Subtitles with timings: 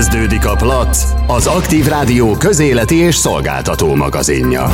[0.00, 4.70] Kezdődik a Plac, az Aktív Rádió közéleti és szolgáltató magazinja.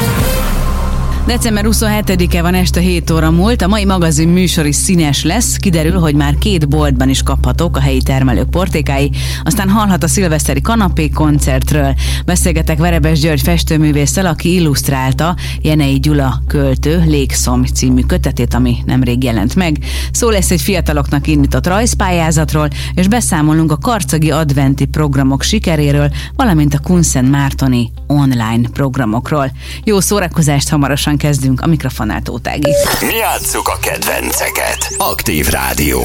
[1.27, 5.99] December 27-e van este 7 óra múlt, a mai magazin műsor is színes lesz, kiderül,
[5.99, 9.11] hogy már két boltban is kaphatók a helyi termelők portékái,
[9.45, 11.95] aztán hallhat a szilveszteri kanapé koncertről.
[12.25, 19.55] Beszélgetek Verebes György festőművésszel, aki illusztrálta Jenei Gyula költő Légszom című kötetét, ami nemrég jelent
[19.55, 19.79] meg.
[20.13, 26.79] Szó lesz egy fiataloknak indított rajzpályázatról, és beszámolunk a karcagi adventi programok sikeréről, valamint a
[26.79, 29.51] Kunszen Mártoni online programokról.
[29.85, 32.71] Jó szórakozást hamarosan Gyorsan kezdünk, a mikrofonnál Tótági.
[33.01, 34.95] Mi játsszuk a kedvenceket.
[34.97, 36.03] Aktív Rádió.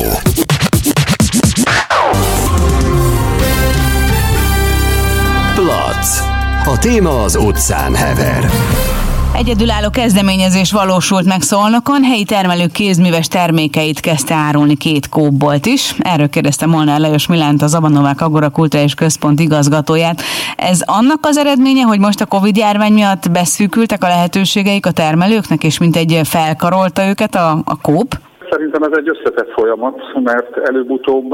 [5.55, 6.19] Plac.
[6.65, 8.49] A téma az utcán hever.
[9.33, 15.95] Egyedülálló kezdeményezés valósult meg Szolnokon, helyi termelők kézműves termékeit kezdte árulni két kóbolt is.
[15.99, 20.21] Erről kérdezte Molnár Lajos Milánt, az Abanovák Agora Kulturális Központ igazgatóját.
[20.55, 25.63] Ez annak az eredménye, hogy most a Covid járvány miatt beszűkültek a lehetőségeik a termelőknek,
[25.63, 28.19] és mint egy felkarolta őket a, a kóp?
[28.51, 31.31] Szerintem ez egy összetett folyamat, mert előbb-utóbb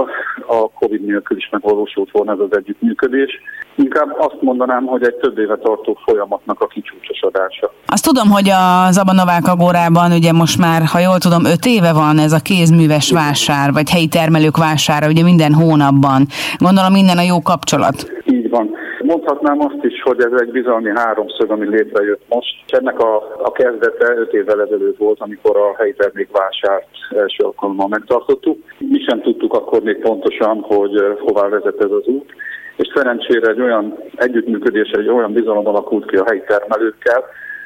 [0.48, 3.32] a Covid nélkül is megvalósult volna ez az együttműködés.
[3.76, 7.72] Inkább azt mondanám, hogy egy több éve tartó folyamatnak a kicsúcsosodása.
[7.86, 12.18] Azt tudom, hogy a Zabanovák Agórában ugye most már, ha jól tudom, öt éve van
[12.18, 16.22] ez a kézműves vásár, vagy helyi termelők vására, ugye minden hónapban.
[16.58, 18.12] Gondolom minden a jó kapcsolat.
[18.26, 18.70] Így van.
[19.08, 22.56] Mondhatnám azt is, hogy ez egy bizalmi háromszög, ami létrejött most.
[22.68, 28.58] Ennek a, a kezdete öt évvel ezelőtt volt, amikor a helyi termékvásárt első alkalommal megtartottuk.
[28.78, 32.34] Mi sem tudtuk akkor még pontosan, hogy hová vezet ez az út,
[32.76, 37.24] és szerencsére egy olyan együttműködés, egy olyan bizalom alakult ki a helyi termelőkkel,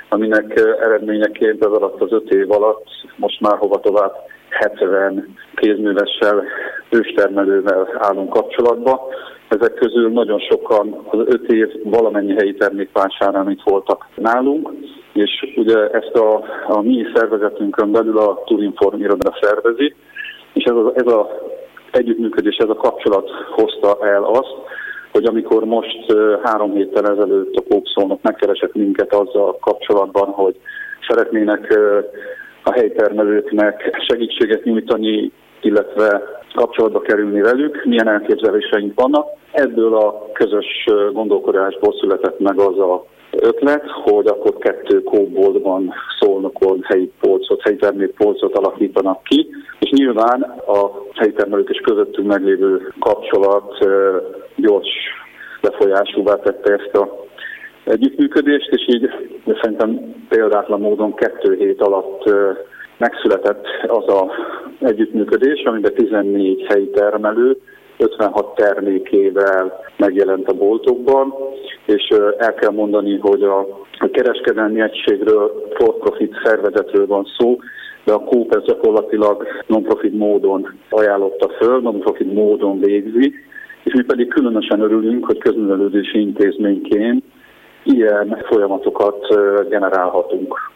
[0.10, 4.14] aminek eredményeként ez alatt az öt év alatt most már hova tovább
[4.50, 6.44] 70 kézművessel,
[6.90, 9.10] őstermelővel állunk kapcsolatba.
[9.60, 14.72] Ezek közül nagyon sokan az öt év valamennyi helyi termékvásárán itt voltak nálunk,
[15.14, 19.96] és ugye ezt a, a mi szervezetünkön belül a Turinform iroda szervezi,
[20.54, 21.30] és ez a, ez a
[21.92, 24.56] együttműködés, ez a kapcsolat hozta el azt,
[25.12, 30.56] hogy amikor most három héttel ezelőtt a Kókszónok megkeresett minket azzal kapcsolatban, hogy
[31.08, 31.80] szeretnének
[32.64, 35.32] a helytermelőknek segítséget nyújtani,
[35.62, 36.22] illetve
[36.54, 39.28] kapcsolatba kerülni velük, milyen elképzeléseink vannak.
[39.52, 47.12] Ebből a közös gondolkodásból született meg az a ötlet, hogy akkor kettő kóboltban szólnokon helyi
[47.20, 49.50] polcot, helyi termékpolcot alakítanak ki,
[49.80, 53.78] és nyilván a helyi termelők és közöttünk meglévő kapcsolat
[54.56, 54.90] gyors
[55.62, 57.26] befolyásúvá tette ezt a
[57.84, 59.10] együttműködést, és így
[59.62, 62.30] szerintem példátlan módon kettő hét alatt
[63.02, 64.32] megszületett az a
[64.80, 67.58] együttműködés, amiben 14 helyi termelő
[67.98, 71.34] 56 termékével megjelent a boltokban,
[71.86, 72.08] és
[72.38, 73.68] el kell mondani, hogy a,
[74.12, 77.60] kereskedelmi egységről, for-profit szervezetről van szó,
[78.04, 83.34] de a Coop ez gyakorlatilag non-profit módon ajánlotta föl, non-profit módon végzi,
[83.84, 87.24] és mi pedig különösen örülünk, hogy közművelődési intézményként
[87.84, 89.28] ilyen folyamatokat
[89.70, 90.72] generálhatunk.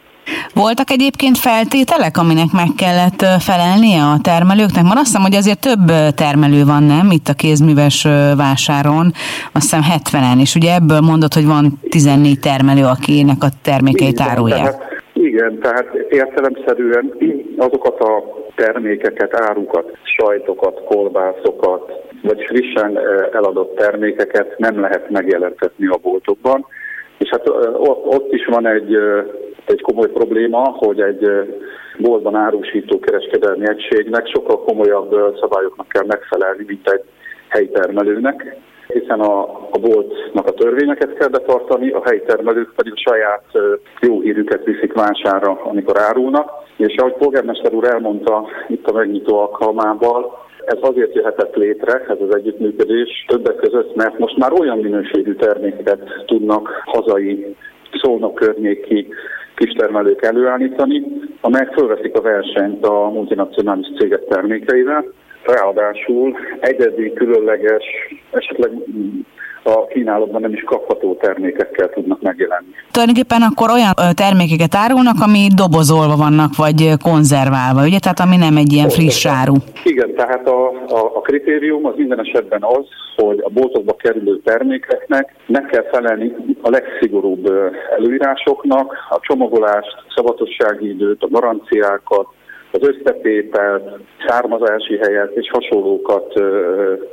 [0.54, 4.82] Voltak egyébként feltételek, aminek meg kellett felelnie a termelőknek?
[4.82, 7.10] Mert azt hiszem, hogy azért több termelő van, nem?
[7.10, 8.06] Itt a kézműves
[8.36, 9.12] vásáron,
[9.52, 14.74] azt hiszem 70-en, és ugye ebből mondod, hogy van 14 termelő, akinek a termékeit árulják.
[15.12, 17.12] Igen, tehát értelemszerűen
[17.56, 18.22] azokat a
[18.54, 22.98] termékeket, árukat, sajtokat, kolbászokat, vagy frissen
[23.32, 26.66] eladott termékeket nem lehet megjelentetni a boltokban.
[27.18, 27.48] És hát
[28.04, 28.96] ott is van egy
[29.66, 31.30] egy komoly probléma, hogy egy
[31.98, 37.02] boltban árusító kereskedelmi egységnek sokkal komolyabb szabályoknak kell megfelelni, mint egy
[37.48, 38.56] helyi termelőnek,
[38.88, 43.44] hiszen a, a boltnak a törvényeket kell betartani, a helyi termelők pedig a saját
[44.00, 46.50] jó hírüket viszik vására, amikor árulnak.
[46.76, 52.34] És ahogy polgármester úr elmondta itt a megnyitó alkalmával, ez azért jöhetett létre, ez az
[52.34, 57.56] együttműködés többek között, mert most már olyan minőségű termékeket tudnak hazai
[58.02, 59.08] szólnak környéki
[59.54, 61.02] kistermelők előállítani,
[61.40, 65.04] amelyek fölveszik a versenyt a multinacionális cégek termékeivel,
[65.44, 67.84] ráadásul egyedi, különleges,
[68.30, 68.70] esetleg
[69.66, 72.68] a kínálatban nem is kapható termékekkel tudnak megjelenni.
[72.90, 77.98] Tulajdonképpen akkor olyan termékeket árulnak, ami dobozolva vannak, vagy konzerválva, ugye?
[77.98, 79.54] Tehát ami nem egy ilyen friss áru.
[79.84, 82.86] Igen, tehát a, a, a kritérium az minden esetben az,
[83.16, 86.32] hogy a boltokba kerülő termékeknek meg kell felelni
[86.62, 87.50] a legszigorúbb
[87.96, 92.26] előírásoknak, a csomagolást, szabadossági időt, a garanciákat,
[92.80, 93.82] az összetételt,
[94.26, 96.32] származási helyet és hasonlókat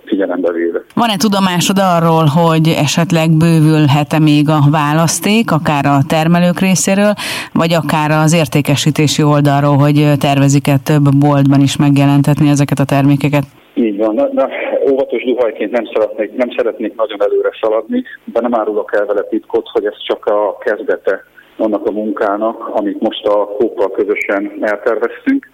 [0.05, 0.81] figyelembe véve.
[0.95, 7.13] Van-e tudomásod arról, hogy esetleg bővülhet-e még a választék, akár a termelők részéről,
[7.53, 13.45] vagy akár az értékesítési oldalról, hogy tervezik-e több boltban is megjelentetni ezeket a termékeket?
[13.73, 14.49] Így van, de, de
[14.91, 19.67] óvatos duhajként nem szeretnék, nem szeretnék nagyon előre szaladni, de nem árulok el vele titkot,
[19.73, 21.23] hogy ez csak a kezdete
[21.57, 25.49] annak a munkának, amit most a kókkal közösen elterveztünk,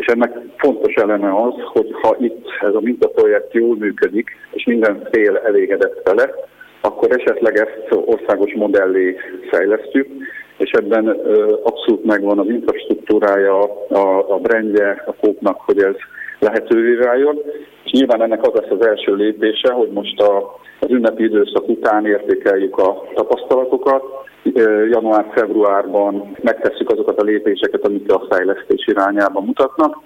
[0.00, 5.08] és ennek fontos eleme az, hogy ha itt ez a mintaprojekt jól működik, és minden
[5.12, 6.30] fél elégedett vele,
[6.80, 9.16] akkor esetleg ezt országos modellé
[9.50, 10.08] fejlesztjük,
[10.56, 11.08] és ebben
[11.62, 15.94] abszolút megvan az infrastruktúrája, a, a brandje a kóknak, hogy ez
[16.38, 17.38] lehetővé váljon.
[17.84, 22.06] És nyilván ennek az lesz az első lépése, hogy most a, az ünnepi időszak után
[22.06, 24.02] értékeljük a tapasztalatokat.
[24.90, 29.98] Január-februárban megtesszük azokat a lépéseket, amik a fejlesztés irányába mutatnak,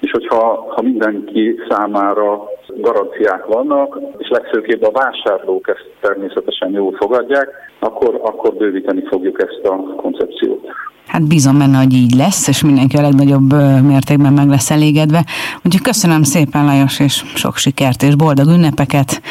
[0.00, 7.48] és hogyha ha mindenki számára garanciák vannak, és legfőképp a vásárlók ezt természetesen jól fogadják,
[7.78, 10.66] akkor, akkor bővíteni fogjuk ezt a koncepciót.
[11.10, 13.52] Hát bízom benne, hogy így lesz, és mindenki a legnagyobb
[13.82, 15.24] mértékben meg lesz elégedve.
[15.62, 19.22] Úgyhogy köszönöm szépen, Lajos, és sok sikert, és boldog ünnepeket,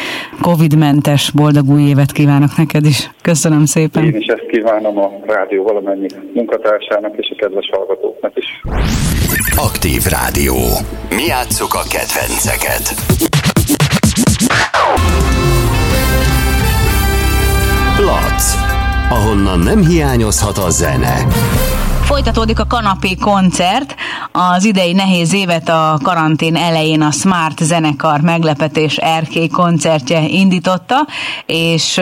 [0.42, 3.12] Covid-mentes boldog új évet kívánok neked is.
[3.22, 4.04] Köszönöm szépen.
[4.04, 8.62] Én is ezt kívánom a rádió valamennyi munkatársának és a kedves hallgatóknak is.
[9.56, 10.56] Aktív Rádió.
[11.10, 12.96] Mi játsszuk a kedvenceket.
[18.00, 18.69] Lac
[19.10, 21.28] ahonnan nem hiányozhat a zene.
[22.02, 23.96] Folytatódik a kanapé koncert.
[24.32, 30.96] Az idei nehéz évet a karantén elején a Smart zenekar meglepetés erkély koncertje indította,
[31.46, 32.00] és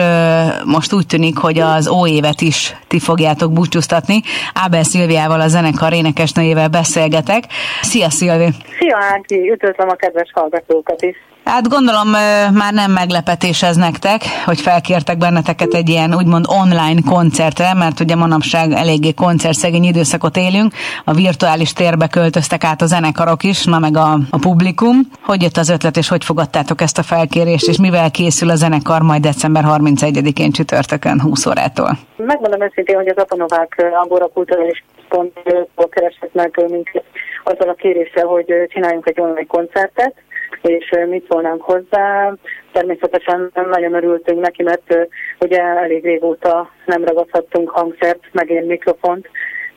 [0.64, 4.20] most úgy tűnik, hogy az évet is ti fogjátok búcsúztatni.
[4.54, 7.44] Ábel Szilviával, a zenekar énekesnőjével beszélgetek.
[7.82, 8.48] Szia Szilvi!
[8.78, 11.16] Szia Ági, üdvözlöm a kedves hallgatókat is!
[11.48, 12.08] Hát gondolom
[12.54, 18.14] már nem meglepetés ez nektek, hogy felkértek benneteket egy ilyen úgymond online koncertre, mert ugye
[18.14, 20.72] manapság eléggé koncertszegény időszakot élünk,
[21.04, 24.96] a virtuális térbe költöztek át a zenekarok is, na meg a, a publikum.
[25.22, 29.02] Hogy jött az ötlet, és hogy fogadtátok ezt a felkérést, és mivel készül a zenekar
[29.02, 31.98] majd december 31-én csütörtökön 20 órától?
[32.16, 37.04] Megmondom őszintén, hogy az Apanovák Angora Kulturális Pontból keresett meg minket
[37.44, 40.14] azzal a kéréssel, hogy csináljunk egy online koncertet,
[40.62, 42.34] és mit szólnánk hozzá.
[42.72, 45.08] Természetesen nagyon örültünk neki, mert
[45.40, 49.28] ugye elég régóta nem ragadhattunk hangszert, meg én mikrofont,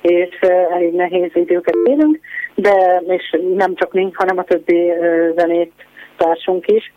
[0.01, 0.39] és
[0.73, 2.19] elég nehéz időket élünk,
[2.55, 4.91] de és nem csak mi, hanem a többi
[5.35, 5.73] zenét
[6.17, 6.93] társunk is.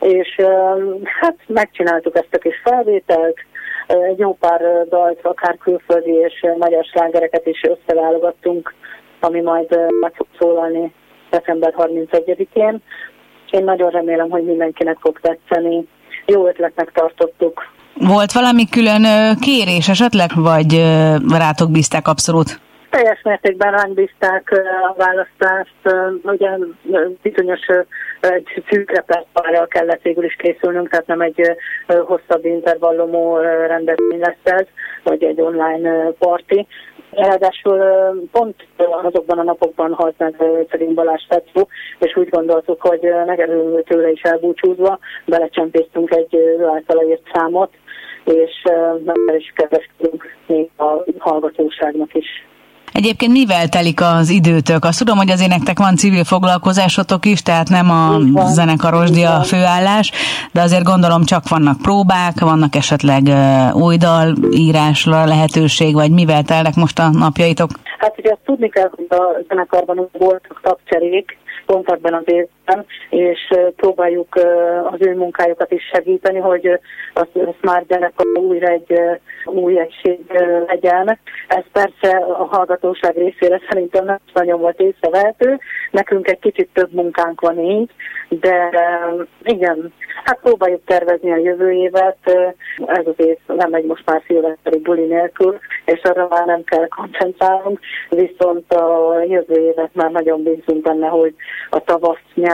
[0.00, 0.40] És
[1.20, 3.36] hát megcsináltuk ezt a kis felvételt,
[3.86, 8.74] egy jó pár dalt, akár külföldi és magyar slágereket is összeválogattunk,
[9.20, 10.92] ami majd meg fog szólalni
[11.30, 12.82] december 31-én.
[13.50, 15.86] Én nagyon remélem, hogy mindenkinek fog tetszeni.
[16.26, 17.74] Jó ötletnek tartottuk.
[17.94, 19.04] Volt valami külön
[19.40, 20.72] kérés esetleg, vagy
[21.28, 22.60] rátok bízták abszolút?
[22.90, 25.74] Teljes mértékben ránk bízták a választást,
[26.22, 26.48] ugye
[27.22, 27.60] bizonyos
[28.20, 31.56] egy szűk repertoárral kellett végül is készülnünk, tehát nem egy
[31.86, 34.66] hosszabb intervallumú rendezvény lesz ez,
[35.02, 36.66] vagy egy online parti.
[37.16, 37.78] Ráadásul
[38.32, 40.34] pont azokban a napokban halt meg
[40.70, 41.66] Szerint Balázs Tetszó,
[41.98, 46.70] és úgy gondoltuk, hogy megerőlő tőle is elbúcsúzva, belecsempésztünk egy ő
[47.08, 47.70] írt számot,
[48.24, 48.62] és
[49.04, 52.26] meg is kedveskedünk még a hallgatóságnak is.
[52.96, 54.84] Egyébként mivel telik az időtök?
[54.84, 60.12] Azt tudom, hogy azért nektek van civil foglalkozásotok is, tehát nem a zenekarosdi a főállás,
[60.52, 63.22] de azért gondolom csak vannak próbák, vannak esetleg
[63.72, 67.70] új dal írásra lehetőség, vagy mivel telnek most a napjaitok?
[67.98, 72.24] Hát ugye azt tudni kell, hogy a zenekarban voltak tagcserék, pont ebben az
[73.10, 73.40] és
[73.76, 74.34] próbáljuk
[74.90, 76.80] az ő munkájukat is segíteni, hogy
[77.14, 77.26] az
[77.60, 79.00] már zenekar újra egy
[79.44, 80.20] új egység
[80.66, 81.18] legyen.
[81.48, 85.58] Ez persze a hallgatóság részére szerintem nem nagyon volt észrevehető.
[85.90, 87.90] Nekünk egy kicsit több munkánk van így,
[88.28, 88.70] de
[89.42, 89.92] igen,
[90.24, 92.16] hát próbáljuk tervezni a jövő évet.
[92.86, 96.88] Ez az év nem megy most már szilveszteri buli nélkül, és arra már nem kell
[96.88, 97.80] koncentrálnunk,
[98.10, 101.34] viszont a jövő évet már nagyon bízunk benne, hogy
[101.70, 101.78] a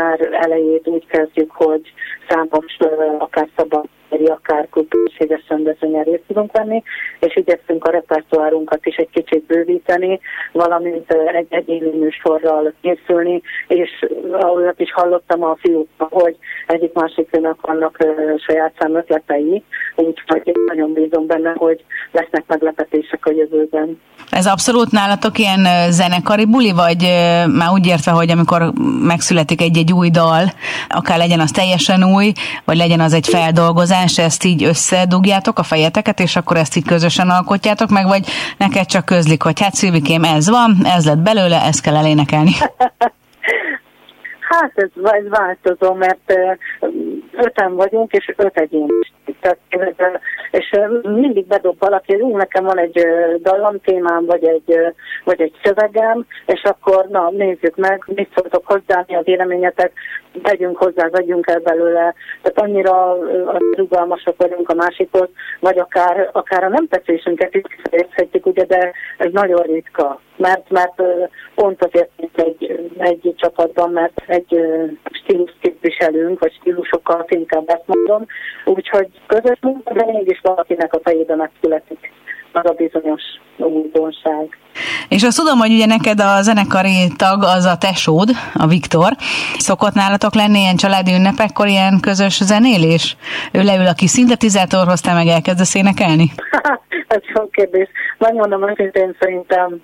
[0.03, 1.93] tavasz-nyár elejét úgy kezdjük, hogy
[2.29, 2.77] számos
[3.19, 6.83] akár szabad koncertjei, akár kultúrséges rendezvényen részt tudunk venni,
[7.21, 10.21] és igyekszünk a repertoárunkat is egy kicsit bővíteni,
[10.53, 13.91] valamint egy egyéni műsorral készülni, és
[14.33, 17.97] ahogy is hallottam a fiúk, hogy egyik másiknak vannak
[18.47, 19.63] saját szám ötletei,
[19.97, 24.01] úgyhogy nagyon bízom benne, hogy lesznek meglepetések a jövőben.
[24.31, 27.03] Ez abszolút nálatok ilyen zenekari buli, vagy
[27.59, 30.45] már úgy értve, hogy amikor megszületik egy-egy új dal,
[30.89, 32.33] akár legyen az teljesen új,
[32.65, 37.31] vagy legyen az egy feldolgozás, ezt így összedugjátok a fejeteket, és akkor ezt így közösen
[37.31, 38.27] alkotjátok meg, vagy
[38.59, 42.53] neked csak közlik, hogy hát Szilvikém, ez van, ez lett belőle, ezt kell elénekelni.
[44.53, 46.35] Hát ez, ez változó, mert
[47.33, 49.35] öten vagyunk, és öt egyén is.
[49.41, 49.59] Tehát,
[50.51, 53.07] és mindig bedob valaki, hogy nekem van egy
[53.43, 54.77] dallamtémám, vagy egy,
[55.25, 59.93] vagy egy szövegem, és akkor na, nézzük meg, mit szóltok hozzá, mi a véleményetek,
[60.43, 62.15] tegyünk hozzá, vegyünk el belőle.
[62.43, 63.17] Tehát annyira
[63.77, 65.29] rugalmasak vagyunk a másikhoz,
[65.61, 70.21] vagy akár, akár a nem tetszésünket is érthetjük, ugye, de ez nagyon ritka.
[70.37, 71.03] Mert, mert
[71.55, 74.61] pont azért egy, egy csapatban, mert egy
[75.11, 78.27] stílus képviselünk, vagy stílusokkal inkább ezt mondom,
[78.65, 82.13] úgyhogy közös munka, de mégis valakinek a fejében megszületik
[82.53, 83.23] az a bizonyos
[83.57, 84.59] újdonság.
[85.09, 89.13] És azt tudom, hogy ugye neked a zenekari tag az a tesód, a Viktor.
[89.59, 93.17] Szokott nálatok lenni ilyen családi ünnepekkor ilyen közös zenélés?
[93.53, 96.31] Ő leül a kis szintetizátorhoz, te meg elkezdesz énekelni?
[97.15, 97.89] Ez jó kérdés.
[98.19, 99.83] Megmondom őszintén szerintem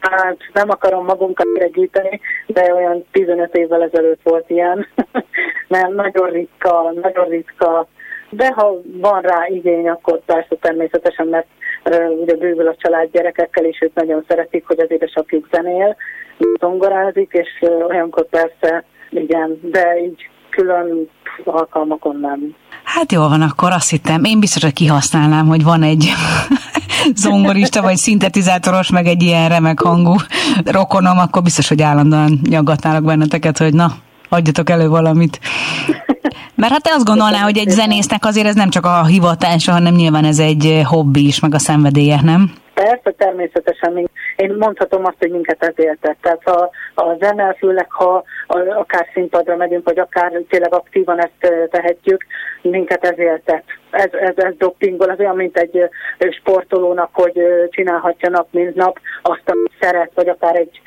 [0.00, 4.86] hát nem akarom magunkat gyűjteni, de olyan 15 évvel ezelőtt volt ilyen,
[5.68, 7.88] mert nagyon ritka, nagyon ritka,
[8.30, 11.46] de ha van rá igény, akkor persze természetesen, mert
[12.20, 15.96] ugye bővül a család gyerekekkel, és ők nagyon szeretik, hogy az édesapjuk zenél,
[16.60, 21.08] zongorázik, és olyankor persze igen, de így külön
[21.44, 22.54] alkalmakon nem.
[22.84, 24.24] Hát jól van, akkor azt hittem.
[24.24, 26.08] Én biztos, hogy kihasználnám, hogy van egy
[27.24, 30.14] zongorista, vagy szintetizátoros, meg egy ilyen remek hangú
[30.64, 33.86] rokonom, akkor biztos, hogy állandóan nyaggatnálok benneteket, hogy na,
[34.32, 35.38] adjatok elő valamit.
[36.54, 39.94] Mert hát te azt gondolná, hogy egy zenésznek azért ez nem csak a hivatása, hanem
[39.94, 42.52] nyilván ez egy hobbi is, meg a szenvedélye, nem?
[42.74, 44.10] Persze, természetesen.
[44.36, 46.16] Én mondhatom azt, hogy minket ez éltet.
[46.20, 48.24] Tehát ha a zene, főleg ha
[48.78, 52.24] akár színpadra megyünk, vagy akár tényleg aktívan ezt tehetjük,
[52.62, 53.64] minket ez éltet.
[53.90, 55.88] Ez, ez, ez dopingol, az olyan, mint egy
[56.40, 60.80] sportolónak, hogy csinálhatja nap, mint nap azt, amit szeret, vagy akár egy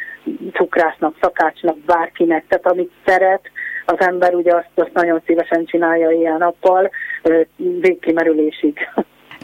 [0.53, 2.45] cukrásznak, szakácsnak, bárkinek.
[2.47, 3.41] Tehát amit szeret,
[3.85, 6.89] az ember ugye azt, azt nagyon szívesen csinálja ilyen nappal,
[7.55, 8.77] végkimerülésig.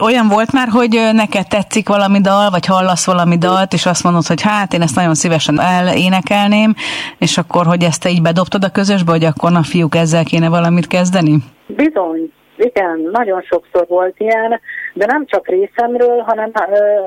[0.02, 4.26] Olyan volt már, hogy neked tetszik valami dal, vagy hallasz valami dalt, és azt mondod,
[4.26, 6.74] hogy hát én ezt nagyon szívesen elénekelném,
[7.18, 10.50] és akkor, hogy ezt te így bedobtad a közösbe, hogy akkor na fiúk, ezzel kéne
[10.50, 11.38] valamit kezdeni?
[11.68, 14.60] Bizony, igen, nagyon sokszor volt ilyen,
[14.94, 16.52] de nem csak részemről, hanem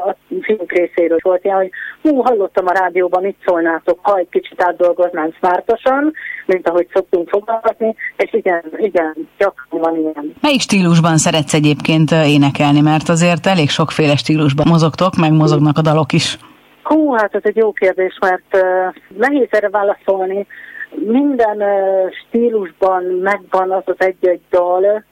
[0.07, 1.71] a fiúk részéről volt ilyen, hogy
[2.03, 6.13] hú, hallottam a rádióban, mit szólnátok, ha egy kicsit átdolgoznánk smártosan,
[6.47, 10.35] mint ahogy szoktunk fogalmazni, és igen, igen, gyakran van ilyen.
[10.41, 16.13] Melyik stílusban szeretsz egyébként énekelni, mert azért elég sokféle stílusban mozogtok, meg mozognak a dalok
[16.13, 16.39] is.
[16.83, 20.47] Hú, hát ez egy jó kérdés, mert uh, nehéz erre válaszolni.
[20.91, 25.05] Minden uh, stílusban megvan az az egy-egy dal,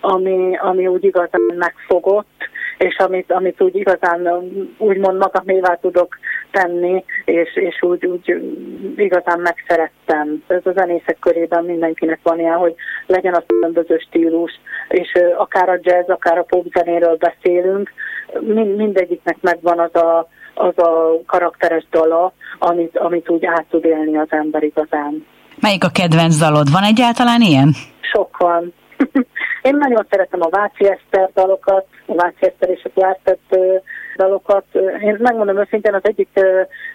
[0.00, 4.28] ami, ami úgy igazán megfogott, és amit, amit úgy igazán
[4.78, 6.18] úgymond magamévá tudok
[6.50, 8.42] tenni, és, és úgy, úgy
[8.96, 10.42] igazán megszerettem.
[10.46, 12.74] Ez a zenészek körében mindenkinek van ilyen, hogy
[13.06, 17.92] legyen az különböző stílus, és akár a jazz, akár a popzenéről beszélünk,
[18.40, 24.16] mind, mindegyiknek megvan az a, az a karakteres dala, amit, amit úgy át tud élni
[24.16, 25.26] az ember igazán.
[25.60, 26.70] Melyik a kedvenc dalod?
[26.72, 27.74] Van egyáltalán ilyen?
[28.00, 28.72] Sok van.
[29.68, 33.56] Én nagyon szeretem a Váci Eszter dalokat, a Váci Eszter és a Klártett
[34.16, 34.64] dalokat.
[35.00, 36.40] Én megmondom őszintén, az egyik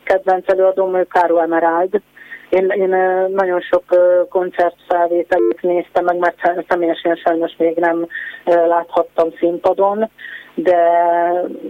[0.04, 2.02] kedvenc előadóm Káro Emerald.
[2.50, 2.90] Én, én
[3.30, 3.84] nagyon sok
[4.30, 8.08] koncertfelvételt néztem meg, mert személyesen sajnos még nem
[8.44, 10.10] láthattam színpadon,
[10.54, 10.78] de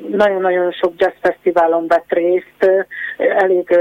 [0.09, 2.87] nagyon-nagyon sok jazz fesztiválon vett részt,
[3.17, 3.79] elég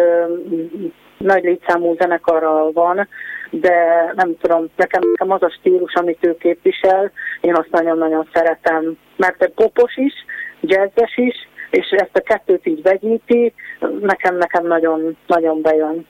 [1.19, 3.09] nagy létszámú zenekarral van,
[3.51, 8.97] de nem tudom, nekem, nekem az a stílus, amit ő képvisel, én azt nagyon-nagyon szeretem,
[9.17, 10.13] mert popos is,
[10.61, 13.55] jazzes is, és ezt a kettőt így vegyíti,
[14.01, 16.07] nekem, nekem nagyon, nagyon bejön.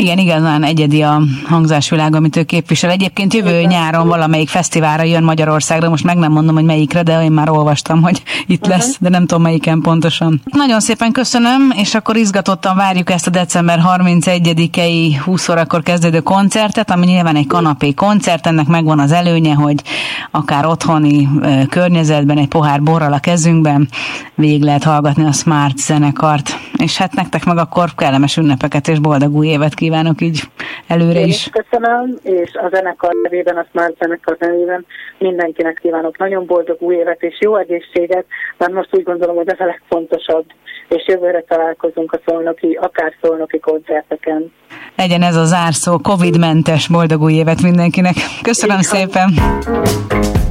[0.00, 2.90] Igen, igazán egyedi a hangzásvilág, amit ő képvisel.
[2.90, 3.70] Egyébként jövő Igen.
[3.70, 8.02] nyáron valamelyik fesztiválra jön Magyarországra, most meg nem mondom, hogy melyikre, de én már olvastam,
[8.02, 8.76] hogy itt uh-huh.
[8.76, 10.40] lesz, de nem tudom melyiken pontosan.
[10.44, 16.90] Nagyon szépen köszönöm, és akkor izgatottan várjuk ezt a december 31-i 20 órakor kezdődő koncertet,
[16.90, 19.82] ami nyilván egy kanapé koncert, ennek megvan az előnye, hogy
[20.30, 21.28] akár otthoni
[21.68, 23.88] környezetben, egy pohár borral a kezünkben
[24.34, 26.58] végig lehet hallgatni a Smart zenekart.
[26.76, 29.88] És hát nektek meg akkor kellemes ünnepeket és boldog új évet kívánok
[30.20, 30.40] így
[30.86, 31.46] előre is.
[31.46, 34.86] Én köszönöm, és a zenekar nevében, a Smart zenekar nevében
[35.18, 38.24] mindenkinek kívánok nagyon boldog új évet és jó egészséget,
[38.58, 40.44] mert most úgy gondolom, hogy ez a legfontosabb,
[40.88, 44.52] és jövőre találkozunk a szolnoki, akár szolnoki koncerteken.
[44.96, 48.14] Legyen ez a zárszó, Covid-mentes boldog új évet mindenkinek.
[48.42, 49.30] Köszönöm Így szépen!
[49.34, 50.49] Van.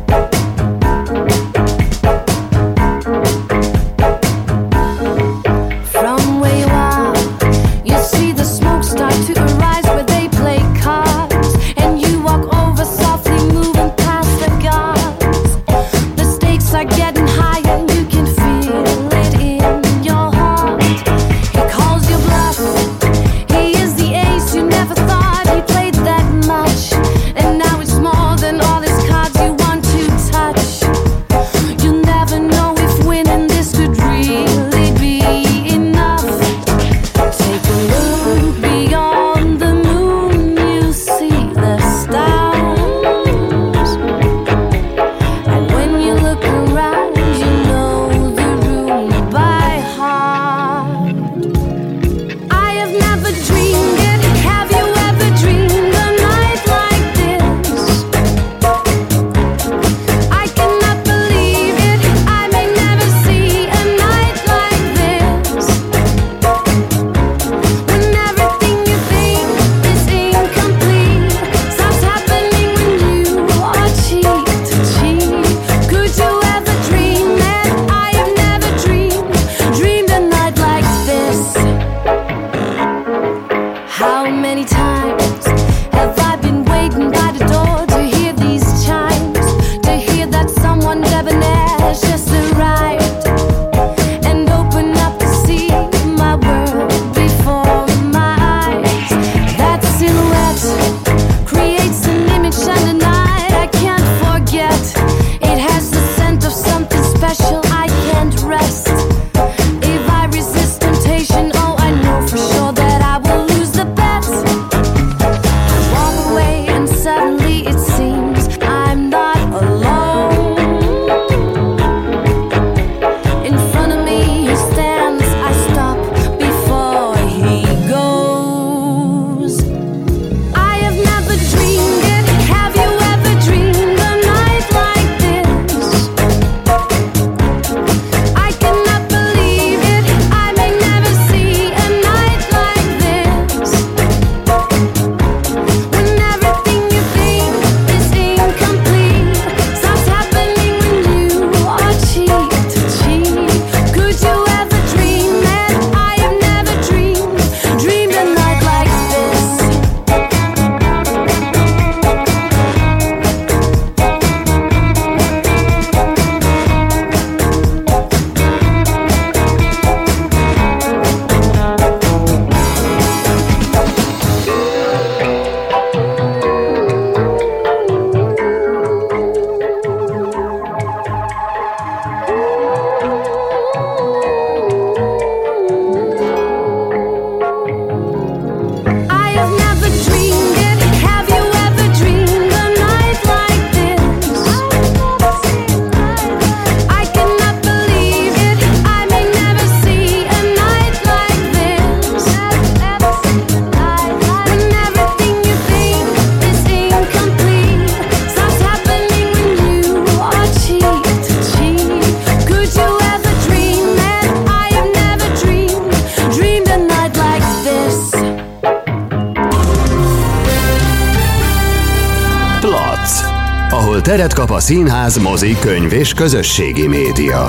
[224.59, 227.41] A színház, mozi, könyv és közösségi média.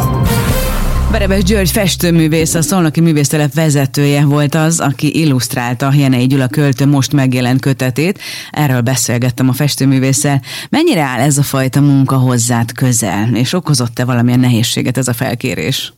[1.13, 7.13] Berebes György festőművész, a Szolnoki Művésztelep vezetője volt az, aki illusztrálta Jenei Gyula költő most
[7.13, 8.19] megjelent kötetét.
[8.51, 10.41] Erről beszélgettem a festőművésszel.
[10.71, 15.93] Mennyire áll ez a fajta munka hozzád közel, és okozott-e valamilyen nehézséget ez a felkérés?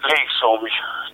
[0.00, 0.70] Légszomj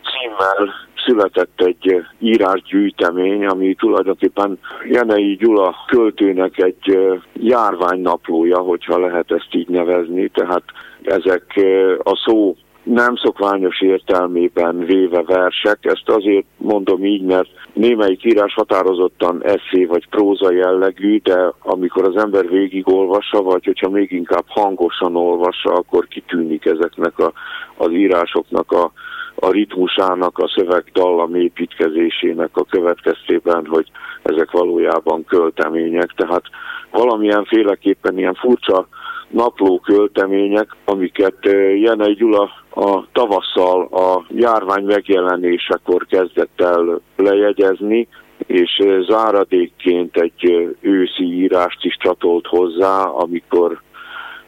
[0.08, 6.98] címmel született egy írásgyűjtemény, ami tulajdonképpen Jenei Gyula költőnek egy
[7.32, 10.62] járványnaplója, hogyha lehet ezt így nevezni, tehát
[11.02, 11.60] ezek
[12.02, 15.78] a szó nem szokványos értelmében véve versek.
[15.80, 22.16] Ezt azért mondom így, mert némelyik írás határozottan eszé vagy próza jellegű, de amikor az
[22.16, 27.32] ember végigolvassa, vagy hogyha még inkább hangosan olvassa, akkor kitűnik ezeknek a,
[27.76, 28.92] az írásoknak a,
[29.36, 33.90] a ritmusának, a szövegdallam építkezésének a következtében, hogy
[34.22, 36.12] ezek valójában költemények.
[36.16, 36.42] Tehát
[36.90, 38.88] valamilyen féleképpen ilyen furcsa
[39.28, 41.38] napló költemények, amiket
[41.82, 48.08] Jenei Gyula a tavasszal a járvány megjelenésekor kezdett el lejegyezni,
[48.46, 53.80] és záradékként egy őszi írást is csatolt hozzá, amikor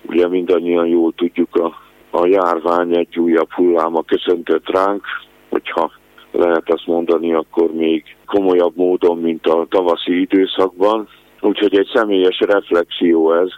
[0.07, 5.05] ugye mindannyian jól tudjuk a, a járvány egy újabb hulláma köszöntött ránk,
[5.49, 5.93] hogyha
[6.31, 11.09] lehet azt mondani, akkor még komolyabb módon, mint a tavaszi időszakban.
[11.41, 13.49] Úgyhogy egy személyes reflexió ez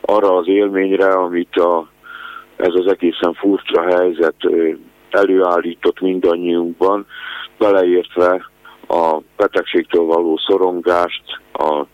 [0.00, 1.88] arra az élményre, amit a
[2.56, 4.36] ez az egészen furcsa helyzet
[5.10, 7.06] előállított mindannyiunkban,
[7.58, 8.50] beleértve
[8.88, 11.22] a betegségtől való szorongást,
[11.52, 11.84] a,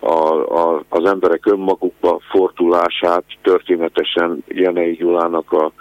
[0.00, 5.72] a, a, az emberek önmagukba fordulását, történetesen Jenei Gyulának a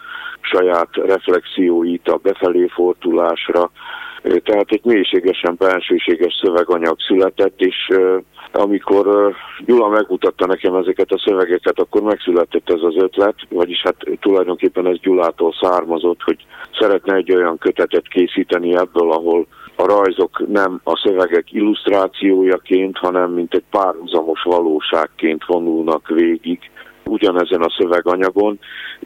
[0.42, 3.72] saját reflexióit a befelé fordulásra,
[4.22, 7.88] tehát egy mélységesen bensőséges szöveganyag született, és
[8.52, 14.88] amikor Gyula megmutatta nekem ezeket a szövegeket, akkor megszületett ez az ötlet, vagyis hát tulajdonképpen
[14.88, 16.46] ez Gyulától származott, hogy
[16.80, 19.48] szeretne egy olyan kötetet készíteni ebből, ahol
[19.80, 26.60] a rajzok nem a szövegek illusztrációjaként, hanem mint egy párhuzamos valóságként vonulnak végig
[27.06, 28.60] ugyanezen a szöveganyagon,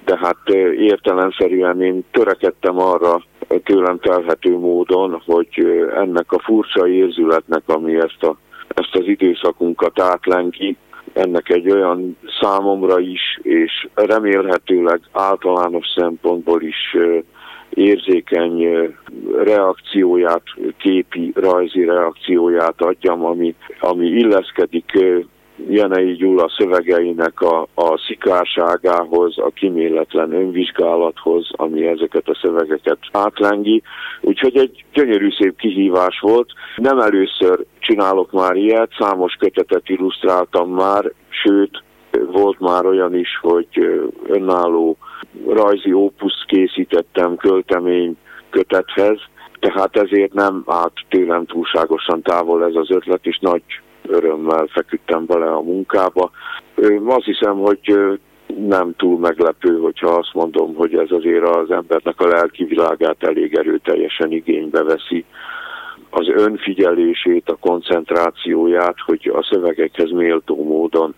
[0.06, 3.24] de hát értelemszerűen én törekedtem arra
[3.64, 8.38] tőlem telhető módon, hogy ennek a furcsa érzületnek, ami ezt a
[8.76, 10.78] ezt az időszakunkat átlengi,
[11.14, 16.98] ennek egy olyan számomra is, és remélhetőleg általános szempontból is
[17.74, 18.68] érzékeny
[19.44, 20.44] reakcióját,
[20.78, 24.92] képi, rajzi reakcióját adjam, ami, ami illeszkedik
[25.70, 33.82] Jenei Gyula szövegeinek a, a szikárságához, a kiméletlen önvizsgálathoz, ami ezeket a szövegeket átlengi.
[34.22, 36.52] Úgyhogy egy gyönyörű szép kihívás volt.
[36.76, 41.84] Nem először csinálok már ilyet, számos kötetet illusztráltam már, sőt,
[42.32, 44.98] volt már olyan is, hogy önálló
[45.48, 48.18] rajzi ópusz készítettem költemény
[48.50, 49.20] kötethez,
[49.60, 53.64] tehát ezért nem állt tőlem túlságosan távol ez az ötlet, és nagy
[54.08, 56.32] örömmel feküdtem bele a munkába.
[57.06, 57.98] Azt hiszem, hogy
[58.58, 63.56] nem túl meglepő, hogyha azt mondom, hogy ez azért az embernek a lelki világát elég
[63.56, 65.26] erőteljesen igénybe veszi
[66.10, 71.16] az önfigyelését, a koncentrációját, hogy a szövegekhez méltó módon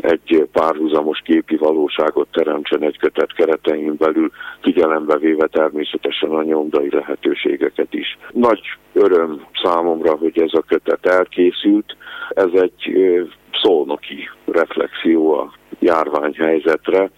[0.00, 4.30] egy párhuzamos képi valóságot teremtsen egy kötet keretein belül,
[4.62, 8.18] figyelembe véve természetesen a nyomdai lehetőségeket is.
[8.32, 8.60] Nagy
[8.92, 11.96] öröm számomra, hogy ez a kötet elkészült.
[12.30, 12.92] Ez egy
[13.62, 17.10] szolnoki reflexió a járványhelyzetre,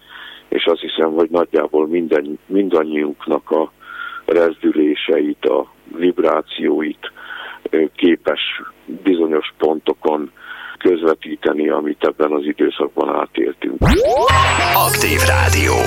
[0.49, 3.71] és azt hiszem, hogy nagyjából minden, mindannyiunknak a
[4.25, 7.11] rezdüléseit, a vibrációit
[7.95, 8.61] képes
[9.03, 10.31] bizonyos pontokon
[10.87, 13.77] közvetíteni, amit ebben az időszakban átéltünk.
[14.87, 15.77] Aktív Rádió.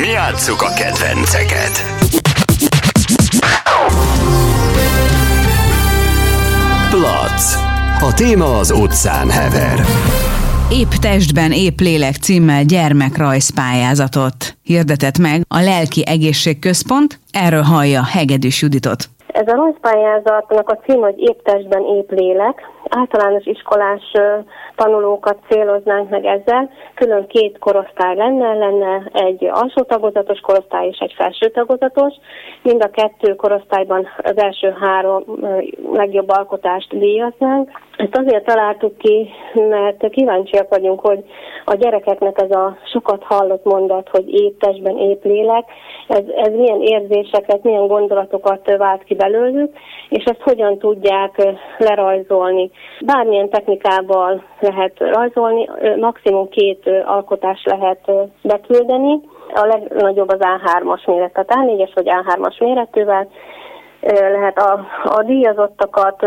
[0.00, 1.74] Mi játsszuk a kedvenceket.
[6.94, 7.42] Plac.
[8.08, 9.78] A téma az utcán hever.
[10.80, 17.18] Épp testben, épp lélek címmel gyermekrajzpályázatot hirdetett meg a Lelki Egészségközpont.
[17.32, 19.00] Erről hallja Hegedűs Juditot.
[19.26, 22.56] Ez a rajzpályázatnak a cím, hogy épp testben, épp lélek.
[22.90, 24.12] Általános iskolás
[24.74, 26.70] tanulókat céloznánk meg ezzel.
[26.94, 32.14] Külön két korosztály lenne, lenne egy alsó tagozatos korosztály és egy felső tagozatos.
[32.62, 35.24] Mind a kettő korosztályban az első három
[35.92, 37.70] legjobb alkotást díjaznánk.
[38.00, 41.24] Ezt azért találtuk ki, mert kíváncsiak vagyunk, hogy
[41.64, 45.64] a gyerekeknek ez a sokat hallott mondat, hogy épp testben, épp lélek,
[46.08, 49.72] ez, ez milyen érzéseket, milyen gondolatokat vált ki belőlük,
[50.08, 51.42] és ezt hogyan tudják
[51.78, 52.70] lerajzolni.
[53.00, 58.10] Bármilyen technikával lehet rajzolni, maximum két alkotást lehet
[58.42, 59.20] beküldeni.
[59.54, 63.28] A legnagyobb az A3-as méret, tehát A4-es vagy A3-as méretűvel,
[64.02, 66.26] lehet a, a díjazottakat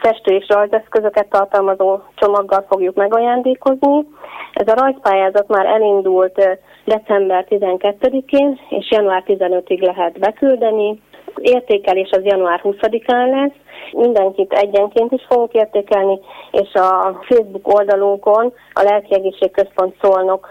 [0.00, 4.06] festő és rajzeszközöket tartalmazó csomaggal fogjuk megajándékozni.
[4.52, 11.00] Ez a rajzpályázat már elindult december 12-én, és január 15-ig lehet beküldeni.
[11.40, 13.56] Értékelés az január 20-án lesz,
[13.92, 20.48] mindenkit egyenként is fogunk értékelni, és a Facebook oldalunkon a Lelki Központ Szolnok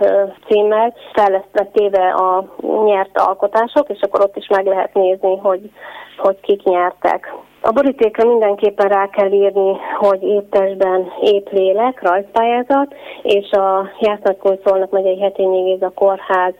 [0.47, 2.45] címmel fel téve a
[2.85, 5.71] nyert alkotások, és akkor ott is meg lehet nézni, hogy,
[6.17, 7.33] hogy kik nyertek.
[7.63, 14.91] A borítékra mindenképpen rá kell írni, hogy éttesben épp lélek, rajzpályázat, és a Jászlatkon Szolnok
[14.91, 16.53] megyei Hetényi a kórház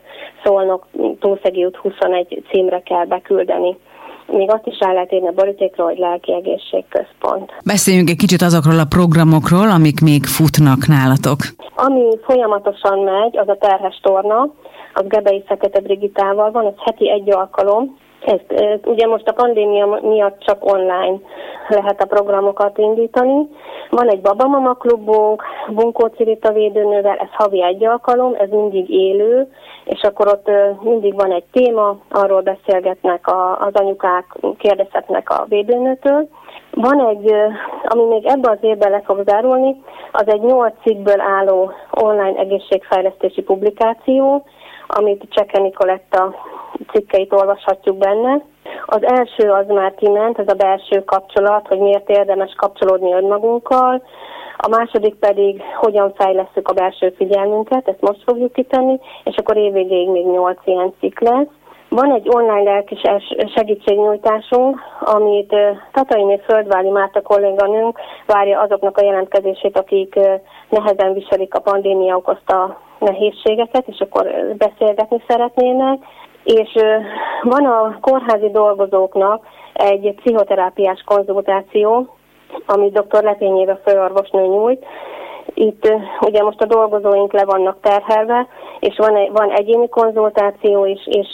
[0.43, 0.87] Szolnok
[1.19, 3.77] Túlszegi út 21 címre kell beküldeni
[4.27, 7.51] még azt is rá lehet írni a borítékról, hogy lelki egészségközpont.
[7.65, 11.39] Beszéljünk egy kicsit azokról a programokról, amik még futnak nálatok.
[11.75, 14.39] Ami folyamatosan megy, az a terhes torna,
[14.93, 19.99] az Gebei Fekete Brigitával van, ez heti egy alkalom, ezt, ez, ugye most a pandémia
[20.01, 21.17] miatt csak online
[21.67, 23.47] lehet a programokat indítani.
[23.89, 29.47] Van egy babamama klubunk, Bunkó Cirita védőnővel, ez havi egy alkalom, ez mindig élő,
[29.85, 30.49] és akkor ott
[30.81, 34.25] mindig van egy téma, arról beszélgetnek a, az anyukák,
[34.57, 36.27] kérdezhetnek a védőnőtől.
[36.71, 37.33] Van egy,
[37.83, 43.41] ami még ebben az évben le fog zárulni, az egy nyolc cikkből álló online egészségfejlesztési
[43.41, 44.43] publikáció,
[44.87, 46.35] amit Cseke Nikoletta
[46.91, 48.41] cikkeit olvashatjuk benne.
[48.85, 54.01] Az első az már kiment, ez a belső kapcsolat, hogy miért érdemes kapcsolódni önmagunkkal,
[54.63, 60.09] a második pedig, hogyan fejlesztük a belső figyelmünket, ezt most fogjuk kitenni, és akkor évvégéig
[60.09, 61.47] még nyolc ilyen cikk lesz.
[61.95, 63.01] Van egy online lelkis
[63.55, 65.55] segítségnyújtásunk, amit
[65.91, 70.19] Tatainé Földváli Márta kolléganőnk várja azoknak a jelentkezését, akik
[70.69, 75.99] nehezen viselik a pandémia okozta nehézségeket, és akkor beszélgetni szeretnének.
[76.43, 76.69] És
[77.41, 82.15] van a kórházi dolgozóknak egy pszichoterápiás konzultáció,
[82.65, 83.23] amit dr.
[83.23, 84.85] Lepényéve főorvosnő nyújt.
[85.53, 88.47] Itt ugye most a dolgozóink le vannak terhelve,
[88.79, 91.27] és van, van egyéni konzultáció is, és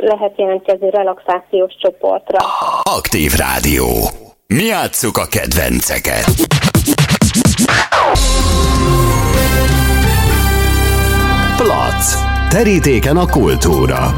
[0.00, 2.38] lehet jelentkezni relaxációs csoportra.
[2.82, 3.86] Aktív Rádió.
[4.46, 6.26] Mi játsszuk a kedvenceket.
[11.56, 12.14] Plac.
[12.48, 14.14] Terítéken a kultúra.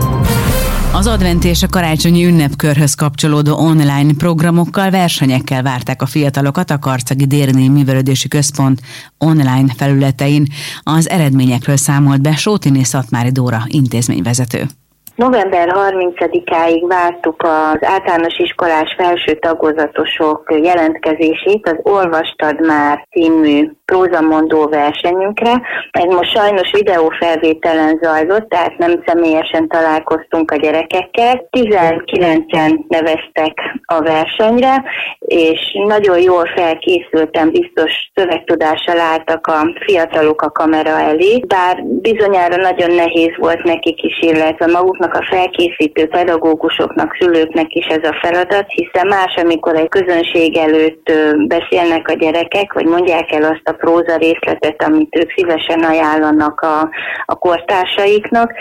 [0.97, 7.27] Az advent és a karácsonyi ünnepkörhöz kapcsolódó online programokkal, versenyekkel várták a fiatalokat a Karcagi
[7.27, 8.81] Dérné Művelődési Központ
[9.19, 10.47] online felületein.
[10.83, 14.69] Az eredményekről számolt be Sótiné Szatmári Dóra intézményvezető.
[15.17, 25.63] November 30-áig vártuk az általános iskolás felső tagozatosok jelentkezését az Olvastad már című prózamondó versenyünkre.
[25.91, 31.49] Ez most sajnos videófelvételen zajlott, tehát nem személyesen találkoztunk a gyerekekkel.
[31.51, 33.53] 19-en neveztek
[33.83, 34.85] a versenyre,
[35.19, 42.95] és nagyon jól felkészültem, biztos szövegtudással álltak a fiatalok a kamera elé, bár bizonyára nagyon
[42.95, 48.67] nehéz volt nekik is, illetve maguknak maguknak a felkészítő pedagógusoknak, szülőknek is ez a feladat,
[48.69, 51.13] hiszen más, amikor egy közönség előtt
[51.47, 56.91] beszélnek a gyerekek, vagy mondják el azt a próza részletet, amit ők szívesen ajánlanak a,
[57.25, 58.53] a kortársaiknak.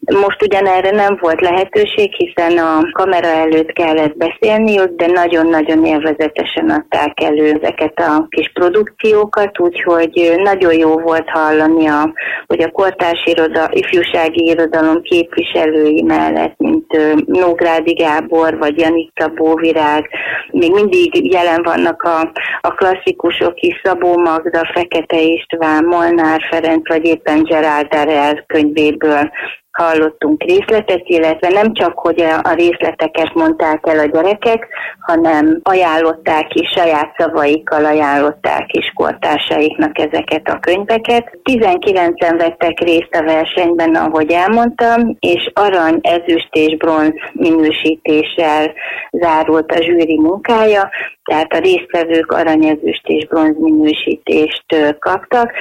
[0.00, 6.70] Most ugyan erre nem volt lehetőség, hiszen a kamera előtt kellett beszélniük, de nagyon-nagyon élvezetesen
[6.70, 12.12] adták elő ezeket a kis produkciókat, úgyhogy nagyon jó volt hallani, a,
[12.46, 20.08] hogy a kortárs iroda, ifjúsági irodalom képviselő szereplői mellett, mint Nógrádi Gábor vagy Janika Bóvirág,
[20.50, 27.04] még mindig jelen vannak a, a klasszikusok is, Szabó Magda, Fekete István, Molnár Ferenc, vagy
[27.04, 29.30] éppen Gerald Darrell könyvéből
[29.74, 34.68] hallottunk részletet, illetve nem csak, hogy a részleteket mondták el a gyerekek,
[35.00, 41.38] hanem ajánlották is, saját szavaikkal ajánlották is kortársaiknak ezeket a könyveket.
[41.50, 48.72] 19-en vettek részt a versenyben, ahogy elmondtam, és arany, ezüst és bronz minősítéssel
[49.10, 50.90] zárult a zsűri munkája,
[51.24, 55.52] tehát a résztvevők arany, ezüst és bronz minősítést kaptak.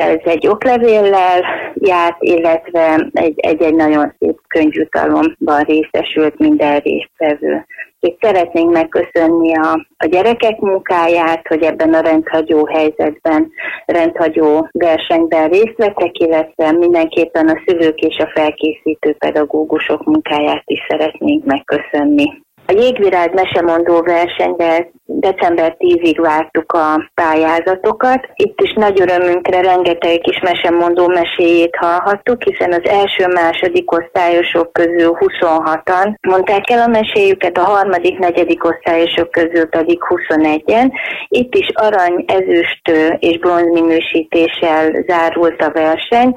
[0.00, 7.66] Ez egy oklevéllel járt, illetve egy, egy, egy nagyon szép könyvjutalomban részesült minden résztvevő.
[8.00, 13.50] Itt szeretnénk megköszönni a, a gyerekek munkáját, hogy ebben a rendhagyó helyzetben,
[13.86, 21.44] rendhagyó versenyben részt vettek, illetve mindenképpen a szülők és a felkészítő pedagógusok munkáját is szeretnénk
[21.44, 22.42] megköszönni.
[22.66, 28.28] A jégvirág mesemondó versenyben december 10-ig vártuk a pályázatokat.
[28.34, 36.14] Itt is nagy örömünkre rengeteg kis mesemondó meséjét hallhattuk, hiszen az első-második osztályosok közül 26-an
[36.28, 40.92] mondták el a meséjüket, a harmadik, negyedik osztályosok közül pedig 21-en.
[41.28, 46.34] Itt is arany, ezüst és bronz minősítéssel zárult a verseny.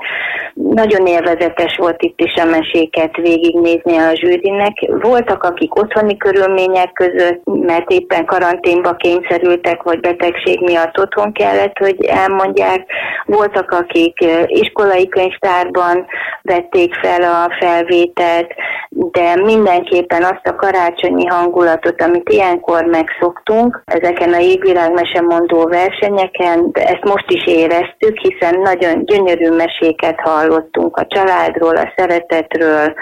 [0.53, 4.73] Nagyon élvezetes volt itt is a meséket végignézni a zsűrinek.
[5.01, 8.25] Voltak, akik otthoni körülmények között, mert éppen
[8.63, 12.85] karanténba kényszerültek, vagy betegség miatt otthon kellett, hogy elmondják.
[13.25, 16.05] Voltak, akik iskolai könyvtárban
[16.41, 18.53] vették fel a felvételt,
[18.89, 26.81] de mindenképpen azt a karácsonyi hangulatot, amit ilyenkor megszoktunk, ezeken a jégvirágmese mondó versenyeken, de
[26.81, 32.93] ezt most is éreztük, hiszen nagyon gyönyörű meséket hallottunk a családról, a szeretetről,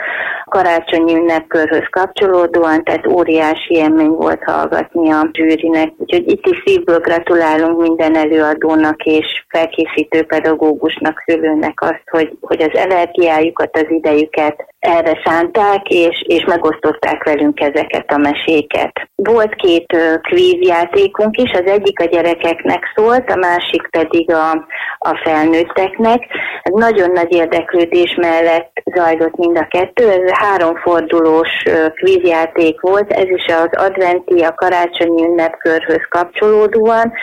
[0.46, 5.94] karácsonyi ünnepkörhöz kapcsolódóan, tehát óriási élmény volt hallgatni a zsűrinek.
[5.98, 12.80] Úgyhogy itt is szívből gratulálunk minden előadónak és felkészítő pedagógusnak, szülőnek azt, hogy, hogy az
[12.80, 18.92] energiájukat, az idejüket erre szánták, és, és megosztották velünk ezeket a meséket.
[19.16, 24.52] Volt két kvízjátékunk is, az egyik a gyerekeknek szólt, a másik pedig a,
[24.98, 26.24] a felnőtteknek.
[26.62, 30.10] Ez nagyon nagy érdeklődés mellett zajlott mind a kettő.
[30.10, 31.64] Ez háromfordulós
[31.96, 37.14] kvízjáték volt, ez is az adventi, a karácsonyi ünnepkörhöz kapcsolódóan.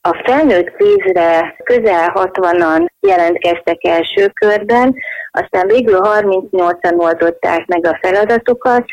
[0.00, 4.94] A felnőtt kvízre közel 60-an jelentkeztek első körben,
[5.30, 8.84] aztán végül 38-an oldották meg a feladatokat,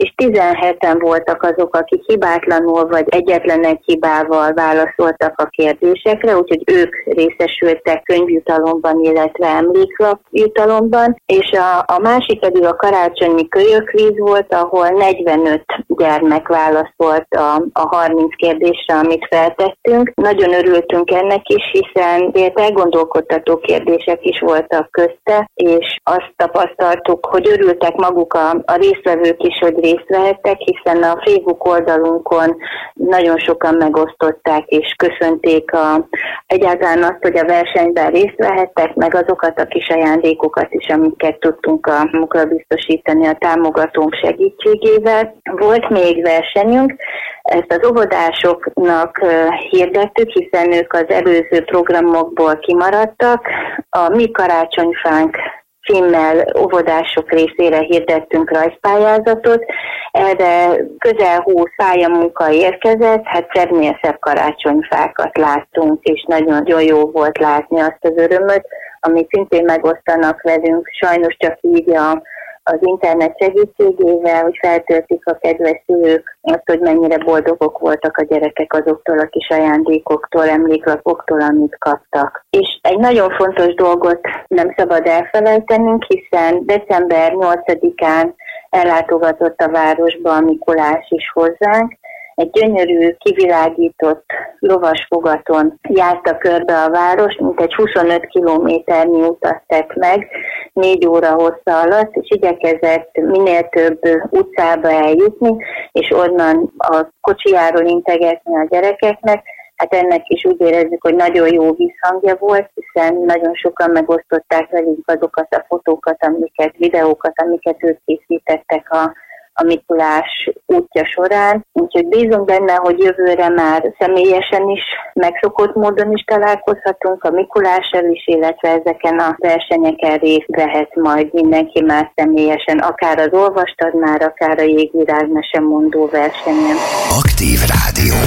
[0.00, 6.94] és 17-en voltak azok, akik hibátlanul vagy egyetlen egy hibával válaszoltak a kérdésekre, úgyhogy ők
[7.04, 15.64] részesültek könyvjutalomban, illetve emléklapjutalomban, és a, a másik pedig a karácsonyi kölyökvíz volt, ahol 45
[15.86, 20.12] gyermek válaszolt a, a 30 kérdésre, amit feltettünk.
[20.14, 27.94] Nagyon örültünk ennek is, hiszen elgondolkodtató kérdések is voltak közte, és azt tapasztaltuk, hogy örültek
[27.94, 32.56] maguk a, a résztvevők is, hogy részt vehettek, hiszen a Facebook oldalunkon
[32.94, 36.08] nagyon sokan megosztották és köszönték a,
[36.46, 41.86] egyáltalán azt, hogy a versenyben részt vehettek, meg azokat a kis ajándékokat is, amiket tudtunk
[41.86, 45.34] a munkra biztosítani a támogatónk segítségével.
[45.42, 46.94] Volt még versenyünk,
[47.42, 49.24] ezt az óvodásoknak
[49.70, 53.48] hirdettük, hiszen ők az előző programokból kimaradtak.
[53.90, 55.36] A mi karácsonyfánk
[55.82, 59.64] címmel óvodások részére hirdettünk rajzpályázatot.
[60.10, 67.80] Erre közel 20 pályamunka érkezett, hát szebbnél szebb karácsonyfákat láttunk, és nagyon jó volt látni
[67.80, 68.66] azt az örömöt,
[69.00, 70.88] amit szintén megosztanak velünk.
[71.00, 72.22] Sajnos csak így a
[72.62, 78.72] az internet segítségével, hogy feltöltik a kedves szülők azt, hogy mennyire boldogok voltak a gyerekek
[78.72, 82.46] azoktól a kis ajándékoktól, emléklapoktól, amit kaptak.
[82.50, 88.32] És egy nagyon fontos dolgot nem szabad elfelejtenünk, hiszen december 8-án
[88.70, 91.98] ellátogatott a városba a Mikulás is hozzánk,
[92.40, 94.24] egy gyönyörű, kivilágított
[94.58, 100.28] lovasfogaton járta körbe a város, mint egy 25 kilométernyi utat tett meg,
[100.72, 104.00] négy óra hossza alatt, és igyekezett minél több
[104.30, 105.56] utcába eljutni,
[105.92, 109.42] és onnan a kocsijáról integetni a gyerekeknek,
[109.80, 115.10] Hát ennek is úgy érezzük, hogy nagyon jó visszhangja volt, hiszen nagyon sokan megosztották velünk
[115.10, 119.14] azokat a fotókat, amiket, videókat, amiket ők készítettek a
[119.60, 124.82] a Mikulás útja során, úgyhogy bízunk benne, hogy jövőre már személyesen is,
[125.14, 131.82] megszokott módon is találkozhatunk a Mikulással is, illetve ezeken a versenyeken részt vehet majd mindenki
[131.82, 136.76] már személyesen, akár az olvastad már, akár a jégvirágmese mondó versenyen.
[137.18, 138.18] Aktív Rádió.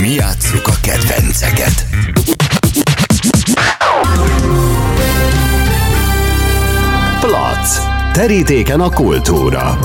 [0.00, 1.76] Mi játsszuk a kedvenceket.
[7.20, 7.94] Plac.
[8.12, 9.78] Terítéken a kultúra.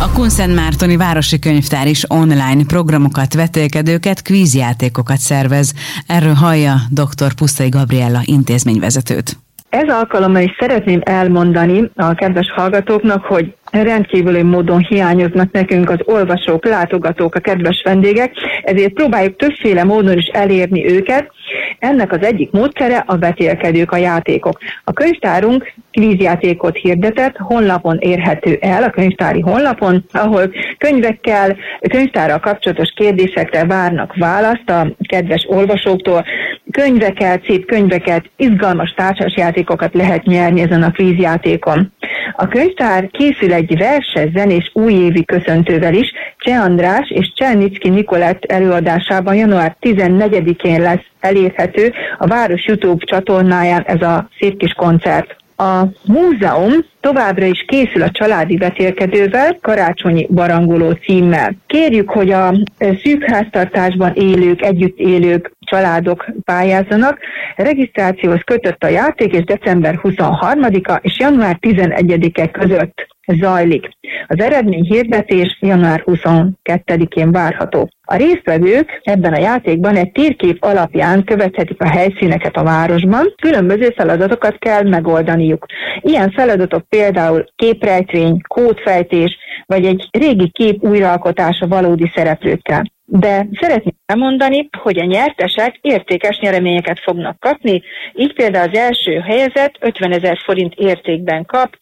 [0.00, 5.72] A Kunszent Mártoni Városi Könyvtár is online programokat, vetélkedőket, kvízjátékokat szervez.
[6.06, 7.34] Erről hallja dr.
[7.34, 9.36] Pusztai Gabriella intézményvezetőt.
[9.70, 16.64] Ez alkalommal is szeretném elmondani a kedves hallgatóknak, hogy rendkívüli módon hiányoznak nekünk az olvasók,
[16.64, 18.32] látogatók, a kedves vendégek,
[18.62, 21.32] ezért próbáljuk többféle módon is elérni őket.
[21.78, 24.58] Ennek az egyik módszere a vetélkedők, a játékok.
[24.84, 33.64] A könyvtárunk kvízjátékot hirdetett, honlapon érhető el, a könyvtári honlapon, ahol könyvekkel, könyvtárral kapcsolatos kérdésekre
[33.64, 36.24] várnak választ a kedves olvasóktól.
[36.70, 41.92] Könyveket, szép könyveket, izgalmas társasjátékokat lehet nyerni ezen a kvízjátékon.
[42.32, 46.12] A könyvtár készül egy verses zenés újévi köszöntővel is,
[46.48, 54.02] Cseh András és Csernicki Nikolett előadásában január 14-én lesz elérhető a Város YouTube csatornáján ez
[54.02, 55.36] a szép kis koncert.
[55.56, 61.52] A múzeum továbbra is készül a családi vetélkedővel, karácsonyi barangoló címmel.
[61.66, 67.18] Kérjük, hogy a szűk háztartásban élők, együtt élők, családok pályázzanak.
[67.56, 73.06] Regisztrációhoz kötött a játék, és december 23-a és január 11-e között
[73.40, 73.88] zajlik.
[74.26, 77.88] Az eredmény hirdetés január 22-én várható.
[78.02, 84.58] A résztvevők ebben a játékban egy térkép alapján követhetik a helyszíneket a városban, különböző feladatokat
[84.58, 85.66] kell megoldaniuk.
[86.00, 89.36] Ilyen feladatok például képrejtvény, kódfejtés,
[89.66, 92.82] vagy egy régi kép újraalkotása valódi szereplőkkel.
[93.10, 97.82] De szeretném elmondani, hogy a nyertesek értékes nyereményeket fognak kapni,
[98.14, 101.76] így például az első helyezett 50 ezer forint értékben kap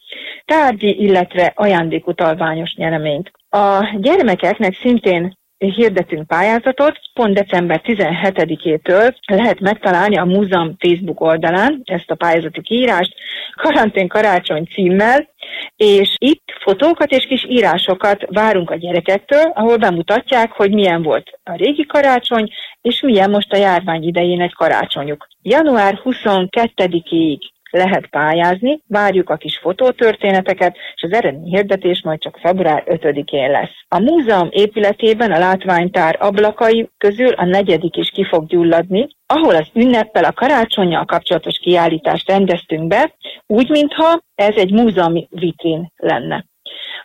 [0.47, 3.31] tárgyi, illetve ajándékutalványos nyereményt.
[3.49, 12.11] A gyermekeknek szintén hirdetünk pályázatot, pont december 17-től lehet megtalálni a múzeum Facebook oldalán ezt
[12.11, 13.15] a pályázati kiírást,
[13.55, 15.29] karantén karácsony címmel,
[15.77, 21.57] és itt fotókat és kis írásokat várunk a gyerekektől, ahol bemutatják, hogy milyen volt a
[21.57, 25.27] régi karácsony, és milyen most a járvány idején egy karácsonyuk.
[25.43, 27.39] Január 22-ig
[27.71, 33.75] lehet pályázni, várjuk a kis fotótörténeteket, és az eredmény hirdetés majd csak február 5-én lesz.
[33.89, 39.69] A múzeum épületében a látványtár ablakai közül a negyedik is ki fog gyulladni, ahol az
[39.75, 43.15] ünneppel a karácsonyjal kapcsolatos kiállítást rendeztünk be,
[43.47, 46.45] úgy, mintha ez egy múzeumi vitrin lenne.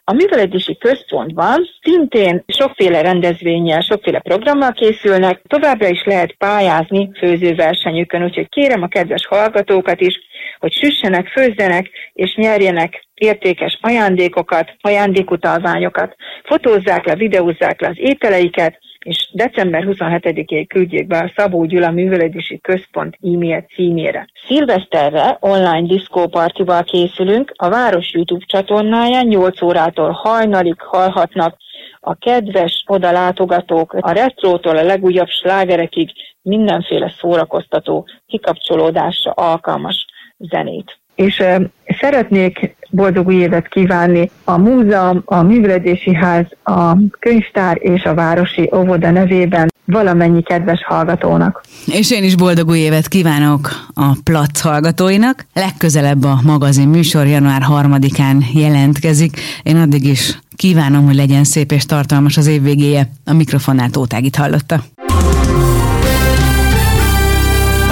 [0.03, 8.49] A művelődési központban szintén sokféle rendezvényel, sokféle programmal készülnek, továbbra is lehet pályázni főzőversenyükön, úgyhogy
[8.49, 10.19] kérem a kedves hallgatókat is,
[10.59, 19.29] hogy süssenek, főzzenek és nyerjenek értékes ajándékokat, ajándékutalványokat, fotózzák le, videózzák le az ételeiket, és
[19.33, 24.27] december 27-én küldjék be a Szabó Gyula Művelődési Központ e-mail címére.
[24.47, 31.57] Szilveszterre online diszkópartival készülünk, a Város YouTube csatornáján 8 órától hajnalig hallhatnak
[31.99, 40.05] a kedves odalátogatók a retrótól a legújabb slágerekig mindenféle szórakoztató kikapcsolódásra alkalmas
[40.37, 41.00] zenét.
[41.15, 41.43] És
[41.99, 48.69] szeretnék boldog új évet kívánni a múzeum, a művelődési ház, a könyvtár és a városi
[48.75, 51.63] óvoda nevében valamennyi kedves hallgatónak.
[51.85, 55.45] És én is boldog új évet kívánok a Plac hallgatóinak.
[55.53, 59.39] Legközelebb a magazin műsor január 3-án jelentkezik.
[59.63, 63.09] Én addig is kívánom, hogy legyen szép és tartalmas az év végéje.
[63.25, 64.83] A mikrofonnál Tótágit hallotta.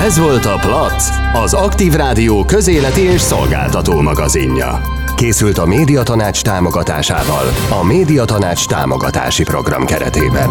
[0.05, 4.81] Ez volt a Plac, az Aktív Rádió közéleti és szolgáltató magazinja.
[5.15, 7.45] Készült a Médiatanács támogatásával,
[7.79, 10.49] a Médiatanács támogatási program keretében.